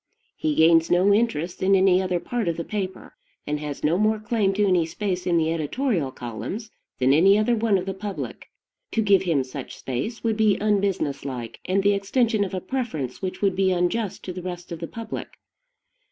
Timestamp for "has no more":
3.59-4.17